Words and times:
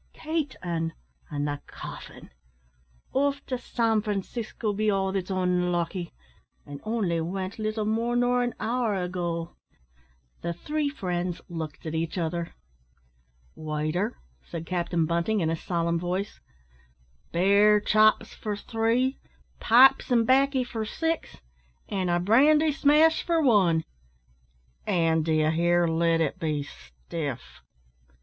"Kate 0.13 0.55
an' 0.63 0.93
an' 1.29 1.45
the 1.45 1.61
caffin. 1.67 2.31
Off 3.13 3.45
to 3.45 3.55
San 3.59 4.01
Francisco, 4.01 4.73
be 4.73 4.89
all 4.89 5.11
that's 5.11 5.29
onlucky; 5.29 6.11
an' 6.65 6.81
only 6.83 7.21
wint 7.21 7.59
little 7.59 7.85
more 7.85 8.15
nor 8.15 8.41
an 8.41 8.55
hour 8.59 8.95
ago." 8.95 9.55
The 10.41 10.53
three 10.53 10.89
friends 10.89 11.39
looked 11.49 11.85
at 11.85 11.93
each 11.93 12.17
other. 12.17 12.55
"Waiter," 13.53 14.17
said 14.43 14.65
Captain 14.65 15.05
Bunting, 15.05 15.39
in 15.39 15.51
a 15.51 15.55
solemn 15.55 15.99
voice, 15.99 16.39
"bear 17.31 17.79
chops 17.79 18.33
for 18.33 18.55
three, 18.57 19.19
pipes 19.59 20.09
and 20.09 20.25
baccy 20.25 20.63
for 20.63 20.83
six, 20.83 21.37
an' 21.89 22.09
a 22.09 22.19
brandy 22.19 22.71
smash 22.71 23.21
for 23.21 23.39
one; 23.39 23.83
an', 24.87 25.21
d'ye 25.21 25.51
hear, 25.51 25.85
let 25.87 26.21
it 26.21 26.39
be 26.39 26.63
stiff!" 26.63 27.61